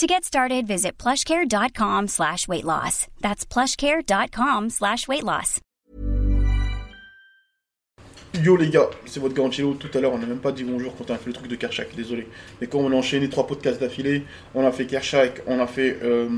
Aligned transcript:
To 0.00 0.06
get 0.06 0.24
started, 0.24 0.66
visit 0.66 0.96
plushcare.com 0.96 2.08
slash 2.08 2.48
weight 2.48 2.64
loss. 2.64 3.06
That's 3.20 3.44
plushcare.com 3.44 4.70
slash 4.70 5.06
weight 5.06 5.22
loss. 5.24 5.60
Yo 8.42 8.56
les 8.56 8.70
gars, 8.70 8.88
c'est 9.04 9.20
votre 9.20 9.34
Garancello. 9.34 9.74
Tout 9.74 9.90
à 9.92 10.00
l'heure, 10.00 10.14
on 10.14 10.18
n'a 10.18 10.24
même 10.24 10.38
pas 10.38 10.52
dit 10.52 10.64
bonjour 10.64 10.96
quand 10.96 11.10
on 11.10 11.14
a 11.14 11.18
fait 11.18 11.26
le 11.26 11.34
truc 11.34 11.48
de 11.48 11.54
Kershak, 11.54 11.94
désolé. 11.94 12.26
Mais 12.62 12.66
quand 12.66 12.78
on 12.78 12.90
a 12.92 12.94
enchaîné 12.94 13.28
trois 13.28 13.46
podcasts 13.46 13.78
d'affilée, 13.78 14.24
on 14.54 14.66
a 14.66 14.72
fait 14.72 14.86
Kershak, 14.86 15.42
on 15.46 15.60
a 15.60 15.66
fait 15.66 15.98
euh, 16.02 16.30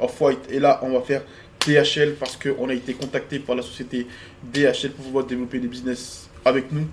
Off-White, 0.00 0.46
et 0.48 0.60
là, 0.60 0.78
on 0.84 0.90
va 0.90 1.00
faire 1.00 1.22
DHL 1.66 2.14
parce 2.14 2.36
qu'on 2.36 2.68
a 2.68 2.74
été 2.74 2.94
contacté 2.94 3.40
par 3.40 3.56
la 3.56 3.62
société 3.62 4.06
DHL 4.44 4.92
pour 4.92 5.06
pouvoir 5.06 5.24
développer 5.24 5.58
des 5.58 5.66
business 5.66 6.30
avec 6.44 6.70
nous. 6.70 6.86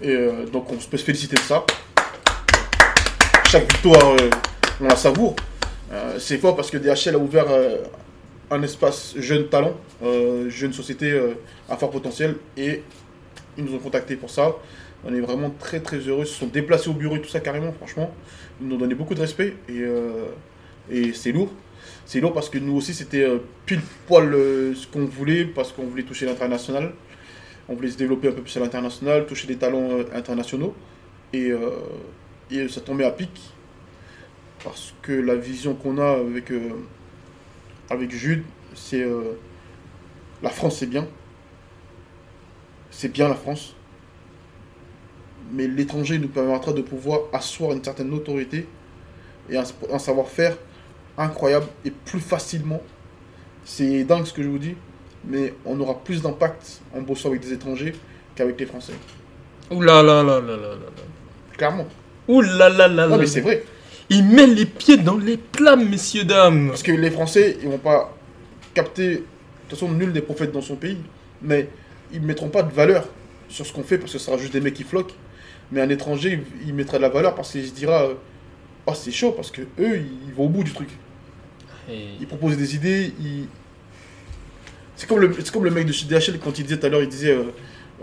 Et 0.00 0.14
euh, 0.14 0.46
donc, 0.46 0.70
on 0.70 0.76
peut 0.76 0.98
se 0.98 1.04
féliciter 1.04 1.34
de 1.34 1.40
ça. 1.40 1.66
Chaque 3.48 3.72
victoire, 3.72 4.14
euh, 4.20 4.30
on 4.80 4.84
la 4.84 4.94
savoure. 4.94 5.34
Euh, 5.94 6.18
c'est 6.18 6.38
fort 6.38 6.56
parce 6.56 6.70
que 6.70 6.78
DHL 6.78 7.14
a 7.14 7.18
ouvert 7.18 7.46
euh, 7.50 7.76
un 8.50 8.62
espace 8.62 9.14
jeune 9.16 9.48
talent, 9.48 9.74
euh, 10.02 10.50
jeune 10.50 10.72
société 10.72 11.18
à 11.68 11.76
fort 11.76 11.90
potentiel 11.90 12.36
et 12.56 12.82
ils 13.56 13.64
nous 13.64 13.74
ont 13.74 13.78
contactés 13.78 14.16
pour 14.16 14.30
ça. 14.30 14.56
On 15.06 15.14
est 15.14 15.20
vraiment 15.20 15.50
très 15.50 15.80
très 15.80 15.98
heureux. 15.98 16.22
Ils 16.24 16.26
se 16.26 16.34
sont 16.34 16.46
déplacés 16.46 16.88
au 16.88 16.94
bureau 16.94 17.16
et 17.16 17.20
tout 17.20 17.28
ça 17.28 17.40
carrément, 17.40 17.72
franchement. 17.72 18.12
Ils 18.60 18.66
nous 18.66 18.74
ont 18.74 18.78
donné 18.78 18.94
beaucoup 18.94 19.14
de 19.14 19.20
respect 19.20 19.54
et, 19.68 21.12
c'est 21.12 21.32
lourd. 21.32 21.50
C'est 22.06 22.20
lourd 22.20 22.32
parce 22.32 22.50
que 22.50 22.58
nous 22.58 22.76
aussi 22.76 22.92
c'était 22.92 23.26
pile 23.66 23.80
poil 24.06 24.32
ce 24.74 24.86
qu'on 24.86 25.04
voulait 25.04 25.44
parce 25.44 25.72
qu'on 25.72 25.84
voulait 25.84 26.02
toucher 26.02 26.26
l'international. 26.26 26.92
On 27.68 27.74
voulait 27.74 27.90
se 27.90 27.96
développer 27.96 28.28
un 28.28 28.32
peu 28.32 28.42
plus 28.42 28.56
à 28.56 28.60
l'international, 28.60 29.26
toucher 29.26 29.46
des 29.46 29.56
talents 29.56 29.90
internationaux. 30.14 30.74
Et 31.32 31.52
ça 32.68 32.80
tombait 32.80 33.04
à 33.04 33.10
pic 33.10 33.53
parce 34.64 34.94
que 35.02 35.12
la 35.12 35.36
vision 35.36 35.74
qu'on 35.74 35.98
a 35.98 36.10
avec, 36.18 36.50
euh, 36.50 36.70
avec 37.90 38.10
Jude, 38.10 38.42
c'est 38.74 39.02
euh, 39.02 39.34
la 40.42 40.48
France 40.50 40.78
c'est 40.78 40.86
bien. 40.86 41.06
C'est 42.90 43.12
bien 43.12 43.28
la 43.28 43.34
France. 43.34 43.76
Mais 45.52 45.68
l'étranger 45.68 46.18
nous 46.18 46.28
permettra 46.28 46.72
de 46.72 46.80
pouvoir 46.80 47.20
asseoir 47.32 47.72
une 47.72 47.84
certaine 47.84 48.12
autorité 48.14 48.66
et 49.50 49.58
un, 49.58 49.64
un 49.92 49.98
savoir-faire 49.98 50.56
incroyable 51.18 51.66
et 51.84 51.90
plus 51.90 52.20
facilement. 52.20 52.80
C'est 53.64 54.04
dingue 54.04 54.24
ce 54.24 54.32
que 54.32 54.42
je 54.42 54.48
vous 54.48 54.58
dis, 54.58 54.74
mais 55.26 55.52
on 55.66 55.78
aura 55.80 56.02
plus 56.02 56.22
d'impact 56.22 56.80
en 56.94 57.02
bossant 57.02 57.28
avec 57.28 57.42
des 57.42 57.52
étrangers 57.52 57.94
qu'avec 58.34 58.58
les 58.58 58.66
Français. 58.66 58.94
Ouh 59.70 59.80
là 59.82 60.02
là 60.02 60.22
là 60.22 60.40
là 60.40 60.56
là 60.56 60.56
là 60.56 60.74
là. 60.74 61.02
Clairement. 61.56 61.86
Ouh 62.28 62.40
là 62.40 62.68
là 62.70 62.88
là 62.88 63.06
Non, 63.06 63.16
mais 63.16 63.24
là. 63.24 63.26
c'est 63.28 63.40
vrai. 63.42 63.64
Il 64.10 64.24
met 64.24 64.46
les 64.46 64.66
pieds 64.66 64.96
dans 64.98 65.16
les 65.16 65.36
plats, 65.36 65.76
messieurs, 65.76 66.24
dames. 66.24 66.68
Parce 66.68 66.82
que 66.82 66.92
les 66.92 67.10
Français, 67.10 67.56
ils 67.62 67.68
vont 67.68 67.78
pas 67.78 68.14
capter. 68.74 69.08
De 69.10 69.16
toute 69.68 69.78
façon, 69.78 69.90
nul 69.90 70.12
n'est 70.12 70.20
prophète 70.20 70.52
dans 70.52 70.60
son 70.60 70.76
pays. 70.76 70.98
Mais 71.42 71.68
ils 72.12 72.20
ne 72.20 72.26
mettront 72.26 72.48
pas 72.48 72.62
de 72.62 72.72
valeur 72.72 73.08
sur 73.48 73.66
ce 73.66 73.72
qu'on 73.72 73.82
fait 73.82 73.98
parce 73.98 74.12
que 74.12 74.18
ce 74.18 74.24
sera 74.24 74.36
juste 74.38 74.52
des 74.52 74.60
mecs 74.60 74.74
qui 74.74 74.84
floquent. 74.84 75.14
Mais 75.72 75.80
un 75.80 75.88
étranger, 75.88 76.42
il, 76.66 76.74
mettra 76.74 76.98
de 76.98 77.02
la 77.02 77.08
valeur 77.08 77.34
parce 77.34 77.52
qu'il 77.52 77.66
se 77.66 77.72
dira 77.72 78.08
Oh, 78.86 78.92
c'est 78.94 79.10
chaud 79.12 79.32
parce 79.32 79.50
que 79.50 79.62
eux, 79.80 79.96
ils 80.28 80.34
vont 80.34 80.44
au 80.44 80.48
bout 80.48 80.64
du 80.64 80.72
truc. 80.72 80.90
Et- 81.90 82.08
Ils 82.20 82.26
proposent 82.26 82.56
des 82.58 82.74
idées. 82.74 83.12
Ils... 83.20 83.46
C'est 84.96 85.08
comme, 85.08 85.20
le- 85.20 85.34
c'est 85.38 85.50
comme 85.50 85.64
le 85.64 85.70
mec 85.70 85.86
de 85.86 85.92
chez 85.92 86.06
DHL 86.06 86.38
quand 86.38 86.58
il 86.58 86.64
disait 86.64 86.78
tout 86.78 86.86
à 86.86 86.88
l'heure 86.88 87.02
il 87.02 87.08
disait 87.08 87.32
euh, 87.32 87.44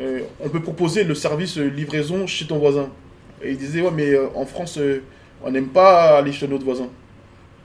euh, 0.02 0.20
On 0.40 0.50
peut 0.50 0.62
proposer 0.62 1.04
le 1.04 1.16
service 1.16 1.58
euh, 1.58 1.68
livraison 1.70 2.26
chez 2.28 2.46
ton 2.46 2.58
voisin. 2.58 2.90
Et 3.44 3.52
il 3.52 3.58
disait 3.58 3.82
Ouais, 3.82 3.92
mais 3.94 4.10
euh, 4.10 4.28
en 4.36 4.46
France, 4.46 4.78
euh, 4.80 5.02
on 5.44 5.52
n'aime 5.52 5.68
pas 5.70 6.18
aller 6.18 6.32
chez 6.32 6.48
notre 6.48 6.64
voisin. 6.66 6.88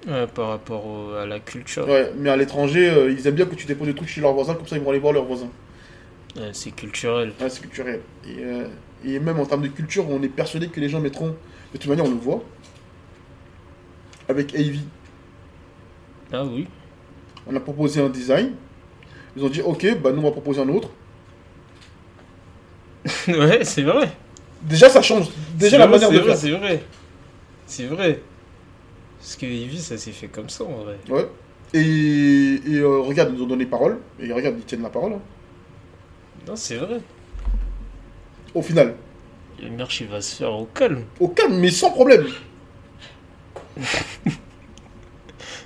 Ouais, 0.06 0.26
par 0.28 0.48
rapport 0.48 0.86
au- 0.86 1.12
à 1.14 1.26
la 1.26 1.40
culture. 1.40 1.86
Ouais, 1.88 2.12
mais 2.16 2.30
à 2.30 2.36
l'étranger, 2.36 2.88
euh, 2.88 3.10
ils 3.10 3.26
aiment 3.26 3.34
bien 3.34 3.46
que 3.46 3.54
tu 3.56 3.66
déposes 3.66 3.88
des 3.88 3.94
trucs 3.94 4.08
chez 4.08 4.20
leurs 4.20 4.32
voisins, 4.34 4.54
comme 4.54 4.66
ça 4.66 4.76
ils 4.76 4.82
vont 4.82 4.90
aller 4.90 4.98
voir 5.00 5.12
leurs 5.12 5.24
voisins. 5.24 5.48
Ouais, 6.36 6.50
c'est 6.52 6.70
culturel. 6.70 7.32
Ouais, 7.40 7.48
c'est 7.48 7.60
culturel. 7.60 8.00
Et, 8.24 8.36
euh, 8.44 8.68
et 9.04 9.18
même 9.18 9.40
en 9.40 9.46
termes 9.46 9.62
de 9.62 9.68
culture, 9.68 10.08
on 10.08 10.22
est 10.22 10.28
persuadé 10.28 10.68
que 10.68 10.78
les 10.80 10.88
gens 10.88 11.00
mettront. 11.00 11.28
De 11.72 11.78
toute 11.78 11.86
manière, 11.86 12.04
on 12.04 12.10
le 12.10 12.16
voit. 12.16 12.42
Avec 14.28 14.54
Avy, 14.54 14.80
Ah 16.32 16.44
oui. 16.44 16.66
on 17.46 17.54
a 17.56 17.60
proposé 17.60 18.00
un 18.00 18.08
design. 18.08 18.52
Ils 19.36 19.44
ont 19.44 19.48
dit 19.48 19.62
Ok, 19.62 19.86
bah 20.02 20.10
nous 20.12 20.20
on 20.20 20.24
va 20.24 20.30
proposer 20.32 20.60
un 20.60 20.68
autre. 20.68 20.90
ouais, 23.28 23.64
c'est 23.64 23.82
vrai. 23.82 24.08
Déjà, 24.62 24.88
ça 24.88 25.02
change. 25.02 25.26
Déjà 25.54 25.78
la 25.78 25.86
vrai, 25.86 25.96
manière 25.96 26.10
de 26.10 26.18
vrai, 26.18 26.26
faire. 26.28 26.36
C'est 26.36 26.50
vrai. 26.50 26.82
C'est 27.66 27.86
vrai. 27.86 28.22
Parce 29.18 29.36
que 29.36 29.46
Eevee, 29.46 29.78
ça 29.80 29.98
s'est 29.98 30.12
fait 30.12 30.28
comme 30.28 30.48
ça 30.48 30.64
en 30.64 30.72
vrai. 30.84 30.98
Ouais. 31.08 31.28
Et, 31.74 31.80
et, 32.66 32.76
euh, 32.78 33.00
regarde, 33.00 33.30
ils 33.32 33.36
nous 33.38 33.44
ont 33.44 33.48
donné 33.48 33.66
parole. 33.66 33.98
Et 34.20 34.32
regarde, 34.32 34.56
ils 34.58 34.64
tiennent 34.64 34.82
la 34.82 34.90
parole. 34.90 35.14
hein. 35.14 35.20
Non, 36.46 36.56
c'est 36.56 36.76
vrai. 36.76 37.00
Au 38.54 38.62
final. 38.62 38.94
Le 39.62 39.70
merch, 39.70 40.00
il 40.00 40.08
va 40.08 40.20
se 40.20 40.36
faire 40.36 40.52
au 40.52 40.66
calme. 40.66 41.04
Au 41.18 41.28
calme, 41.28 41.58
mais 41.58 41.70
sans 41.70 41.90
problème. 41.90 42.26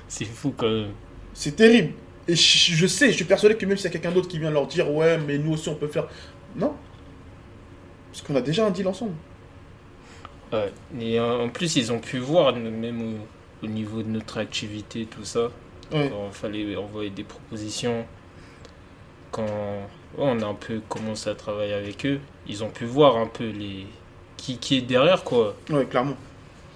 C'est 0.08 0.24
fou 0.24 0.52
quand 0.56 0.68
même. 0.68 0.92
C'est 1.34 1.56
terrible. 1.56 1.92
Et 2.28 2.34
je, 2.36 2.72
je 2.74 2.86
sais, 2.86 3.08
je 3.10 3.16
suis 3.16 3.24
persuadé 3.24 3.56
que 3.56 3.66
même 3.66 3.76
s'il 3.76 3.84
y 3.84 3.88
a 3.88 3.90
quelqu'un 3.90 4.12
d'autre 4.12 4.28
qui 4.28 4.38
vient 4.38 4.50
leur 4.50 4.66
dire 4.66 4.92
ouais, 4.92 5.18
mais 5.18 5.38
nous 5.38 5.52
aussi 5.54 5.68
on 5.68 5.74
peut 5.74 5.88
faire. 5.88 6.08
Non. 6.56 6.74
Parce 8.12 8.22
qu'on 8.22 8.36
a 8.36 8.40
déjà 8.40 8.66
un 8.66 8.70
deal 8.70 8.86
ensemble. 8.88 9.12
Ouais. 10.52 10.72
Et 11.00 11.20
en 11.20 11.48
plus, 11.48 11.76
ils 11.76 11.92
ont 11.92 11.98
pu 12.00 12.18
voir, 12.18 12.54
même 12.56 13.02
au, 13.62 13.66
au 13.66 13.68
niveau 13.68 14.02
de 14.02 14.08
notre 14.08 14.38
activité, 14.38 15.06
tout 15.06 15.24
ça, 15.24 15.50
Ouais. 15.92 16.08
quand 16.08 16.26
il 16.28 16.34
fallait 16.34 16.76
envoyer 16.76 17.10
des 17.10 17.24
propositions, 17.24 18.04
quand 19.32 19.46
on 20.18 20.40
a 20.40 20.46
un 20.46 20.54
peu 20.54 20.80
commencé 20.88 21.28
à 21.30 21.34
travailler 21.34 21.72
avec 21.74 22.04
eux, 22.06 22.20
ils 22.46 22.62
ont 22.64 22.68
pu 22.70 22.84
voir 22.84 23.16
un 23.16 23.26
peu 23.26 23.48
les 23.48 23.86
qui, 24.36 24.56
qui 24.58 24.78
est 24.78 24.82
derrière, 24.82 25.22
quoi. 25.22 25.54
Ouais, 25.68 25.84
clairement. 25.84 26.16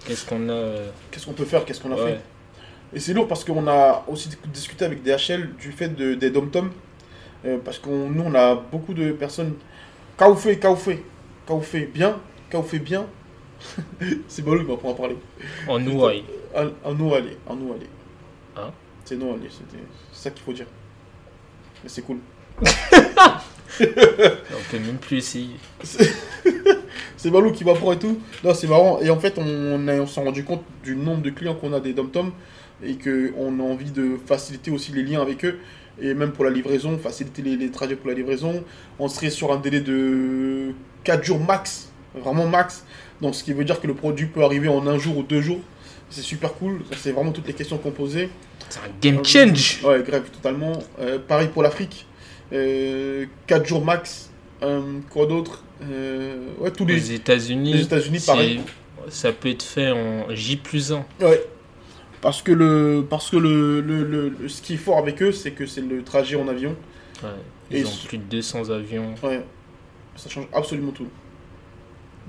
Qu'est-ce 0.05 0.25
qu'on 0.25 0.49
a. 0.49 0.51
euh, 0.53 0.89
Qu'est-ce 1.11 1.25
qu'on 1.25 1.33
peut 1.33 1.45
faire 1.45 1.65
Qu'est-ce 1.65 1.81
qu'on 1.81 1.91
a 1.91 1.95
ouais. 1.95 2.11
fait 2.13 2.19
Et 2.93 2.99
c'est 2.99 3.13
lourd 3.13 3.27
parce 3.27 3.43
qu'on 3.43 3.67
a 3.67 4.05
aussi 4.07 4.29
discuté 4.53 4.85
avec 4.85 5.01
DHL 5.01 5.55
du 5.59 5.71
fait 5.71 5.89
de, 5.89 6.13
des 6.13 6.29
dom-tom. 6.29 6.71
Euh, 7.45 7.57
parce 7.63 7.79
que 7.79 7.89
nous, 7.89 8.23
on 8.23 8.35
a 8.35 8.55
beaucoup 8.55 8.93
de 8.93 9.11
personnes. 9.13 9.53
Kaoufé, 10.17 10.59
Kaoufé. 10.59 11.03
Kaoufé 11.47 11.89
bien. 11.93 12.19
Kaoufé 12.49 12.79
bien. 12.79 13.05
c'est 14.27 14.43
Balou 14.43 14.61
qui 14.61 14.67
va 14.67 14.75
pouvoir 14.75 14.93
en 14.93 14.97
parler. 14.97 15.17
En 16.83 16.93
nous 16.93 17.13
aller. 17.13 17.37
Un 17.49 17.55
nous 17.55 17.73
aller. 17.73 17.89
Hein 18.55 18.71
C'est 19.03 19.15
c'était- 19.49 19.83
C'est 20.11 20.23
ça 20.23 20.29
qu'il 20.31 20.43
faut 20.43 20.53
dire. 20.53 20.67
Mais 21.83 21.89
c'est 21.89 22.01
cool. 22.01 22.17
On 23.81 24.71
peut 24.71 24.79
même 24.79 24.97
plus 24.97 25.17
essayer. 25.17 25.55
C'est 25.83 27.29
Balou 27.31 27.51
qui 27.51 27.63
va 27.63 27.73
prendre 27.73 27.93
et 27.93 27.99
tout. 27.99 28.19
Non, 28.43 28.53
c'est 28.53 28.67
marrant. 28.67 28.99
Et 29.01 29.09
en 29.09 29.19
fait, 29.19 29.37
on 29.37 30.07
s'est 30.07 30.21
rendu 30.21 30.43
compte 30.43 30.63
du 30.83 30.95
nombre 30.95 31.21
de 31.21 31.29
clients 31.31 31.55
qu'on 31.55 31.73
a 31.73 31.79
des 31.79 31.93
dom-tom 31.93 32.31
et 32.83 32.97
qu'on 32.97 33.59
a 33.59 33.63
envie 33.63 33.91
de 33.91 34.17
faciliter 34.25 34.71
aussi 34.71 34.91
les 34.91 35.03
liens 35.03 35.21
avec 35.21 35.43
eux. 35.45 35.59
Et 36.01 36.13
même 36.13 36.31
pour 36.31 36.43
la 36.45 36.51
livraison, 36.51 36.97
faciliter 36.97 37.41
les, 37.41 37.55
les 37.55 37.71
trajets 37.71 37.95
pour 37.95 38.07
la 38.09 38.13
livraison. 38.15 38.63
On 38.99 39.07
serait 39.07 39.29
sur 39.29 39.51
un 39.51 39.57
délai 39.57 39.79
de 39.81 40.73
4 41.03 41.23
jours 41.23 41.39
max. 41.39 41.89
Vraiment 42.13 42.47
max. 42.47 42.85
Donc, 43.21 43.35
ce 43.35 43.43
qui 43.43 43.53
veut 43.53 43.63
dire 43.65 43.79
que 43.81 43.87
le 43.87 43.93
produit 43.93 44.25
peut 44.27 44.43
arriver 44.43 44.67
en 44.67 44.85
un 44.87 44.97
jour 44.97 45.17
ou 45.17 45.23
deux 45.23 45.41
jours. 45.41 45.59
C'est 46.09 46.21
super 46.21 46.53
cool. 46.53 46.81
C'est 46.97 47.11
vraiment 47.11 47.31
toutes 47.31 47.47
les 47.47 47.53
questions 47.53 47.77
qu'on 47.77 47.91
posait. 47.91 48.29
C'est 48.69 48.79
un 48.79 48.91
game 49.01 49.23
change. 49.25 49.81
Ouais, 49.83 50.03
grève 50.03 50.29
totalement. 50.29 50.73
Euh, 50.99 51.17
pareil 51.19 51.47
pour 51.47 51.63
l'Afrique. 51.63 52.05
4 52.51 53.65
jours 53.65 53.83
max. 53.83 54.29
Euh, 54.63 54.81
quoi 55.09 55.25
d'autre? 55.25 55.63
Euh, 55.83 56.47
Ouais, 56.59 56.71
tous 56.71 56.83
Aux 56.83 56.87
les, 56.87 57.11
États-Unis, 57.13 57.73
les 57.73 57.81
États-Unis, 57.81 58.23
pareil. 58.25 58.61
ça 59.09 59.31
peut 59.33 59.49
être 59.49 59.63
fait 59.63 59.91
en 59.91 60.33
J 60.33 60.55
plus 60.57 60.91
1. 60.93 61.05
Ouais. 61.21 61.43
Parce 62.21 62.41
que, 62.41 62.51
le, 62.51 63.05
parce 63.07 63.29
que 63.29 63.37
le, 63.37 63.81
le, 63.81 64.03
le- 64.03 64.29
le- 64.39 64.47
ce 64.49 64.61
qui 64.61 64.75
est 64.75 64.77
fort 64.77 64.97
avec 64.97 65.21
eux, 65.21 65.31
c'est 65.31 65.51
que 65.51 65.65
c'est 65.65 65.81
le 65.81 66.01
trajet 66.03 66.35
en 66.37 66.47
avion. 66.47 66.75
Ouais. 67.21 67.29
Et 67.71 67.79
Ils 67.81 67.87
ont 67.87 67.91
plus 68.07 68.17
de 68.17 68.23
200 68.23 68.69
avions. 68.69 69.13
Ouais. 69.21 69.43
Ça 70.15 70.29
change 70.29 70.47
absolument 70.53 70.91
tout. 70.91 71.07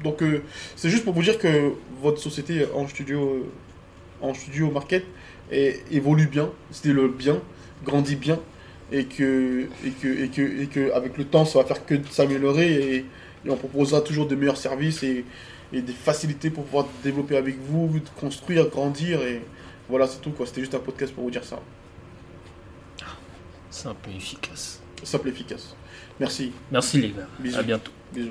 Donc, 0.02 0.22
euh, 0.22 0.43
c'est 0.76 0.90
juste 0.90 1.04
pour 1.04 1.14
vous 1.14 1.22
dire 1.22 1.38
que 1.38 1.72
votre 2.00 2.19
société 2.20 2.66
en 2.75 2.87
studio, 2.88 3.20
euh, 3.20 4.26
en 4.26 4.34
studio 4.34 4.70
market 4.70 5.04
évolue 5.90 6.26
bien, 6.26 6.50
c'est 6.70 6.93
le 6.93 7.08
bien, 7.08 7.40
grandit 7.84 8.16
bien. 8.16 8.38
et 8.93 9.04
que, 9.06 9.66
et 9.84 9.90
que, 9.90 10.08
et 10.25 10.28
que, 10.28 10.62
et 10.62 10.66
que 10.66 10.93
avec 10.93 11.16
le 11.19 11.25
temps, 11.25 11.44
ça 11.44 11.58
va 11.58 11.64
faire 11.64 11.84
que 11.84 11.94
s'améliorer 12.10 12.72
et, 12.72 12.96
et 13.44 13.50
on 13.50 13.56
proposera 13.56 14.00
toujours 14.00 14.26
de 14.28 14.37
meilleurs 14.37 14.56
services 14.56 15.02
et, 15.02 15.25
et 15.72 15.82
des 15.82 15.93
facilités 15.93 16.50
pour 16.50 16.64
pouvoir 16.64 16.87
développer 17.02 17.37
avec 17.37 17.56
vous, 17.60 18.00
construire, 18.20 18.69
grandir 18.69 19.22
et 19.22 19.43
voilà, 19.88 20.06
c'est 20.06 20.20
tout 20.20 20.31
quoi. 20.31 20.46
C'était 20.46 20.60
juste 20.60 20.75
un 20.75 20.81
podcast 20.81 21.12
pour 21.14 21.25
vous 21.25 21.31
dire 21.31 21.44
ça. 21.44 21.60
Simple 23.70 24.10
et 24.10 24.16
efficace. 24.16 24.81
Simple 25.02 25.28
et 25.28 25.31
efficace. 25.32 25.76
Merci. 26.19 26.52
Merci 26.70 27.00
les 27.00 27.10
gars. 27.10 27.28
Bisous. 27.38 27.58
À 27.58 27.62
bientôt. 27.62 27.93
Bisous. 28.12 28.31